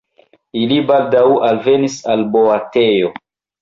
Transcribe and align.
Ili 0.61 0.79
baldaŭ 0.93 1.23
alvenis 1.51 2.01
al 2.17 2.29
boatejo. 2.35 3.19